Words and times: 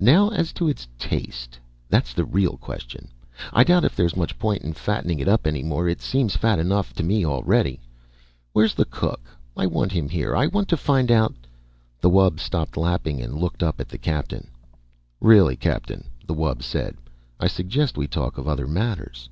"Now, 0.00 0.30
as 0.30 0.54
to 0.54 0.68
its 0.68 0.88
taste. 0.98 1.58
That's 1.90 2.14
the 2.14 2.24
real 2.24 2.56
question. 2.56 3.08
I 3.52 3.62
doubt 3.62 3.84
if 3.84 3.94
there's 3.94 4.16
much 4.16 4.38
point 4.38 4.62
in 4.62 4.72
fattening 4.72 5.18
it 5.20 5.28
up 5.28 5.46
any 5.46 5.62
more. 5.62 5.86
It 5.86 6.00
seems 6.00 6.34
fat 6.34 6.58
enough 6.58 6.94
to 6.94 7.02
me 7.02 7.26
already. 7.26 7.82
Where's 8.54 8.72
the 8.72 8.86
cook? 8.86 9.28
I 9.54 9.66
want 9.66 9.92
him 9.92 10.08
here. 10.08 10.34
I 10.34 10.46
want 10.46 10.68
to 10.70 10.78
find 10.78 11.12
out" 11.12 11.34
The 12.00 12.08
wub 12.08 12.40
stopped 12.40 12.78
lapping 12.78 13.20
and 13.20 13.34
looked 13.34 13.62
up 13.62 13.78
at 13.78 13.90
the 13.90 13.98
Captain. 13.98 14.48
"Really, 15.20 15.56
Captain," 15.56 16.08
the 16.26 16.32
wub 16.34 16.62
said. 16.62 16.96
"I 17.38 17.46
suggest 17.46 17.98
we 17.98 18.06
talk 18.06 18.38
of 18.38 18.48
other 18.48 18.66
matters." 18.66 19.28